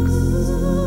masks. 0.00 0.77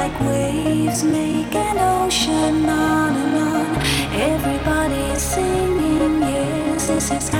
like 0.00 0.20
waves 0.20 1.02
make 1.02 1.54
an 1.54 1.78
ocean 1.78 2.66
on 2.66 3.14
and 3.22 3.36
on. 3.50 3.66
Everybody's 4.32 5.20
singing, 5.20 6.22
yes, 6.22 6.86
this 6.86 7.10
is. 7.10 7.39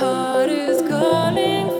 heart 0.00 0.48
is 0.48 0.80
calling 0.88 1.79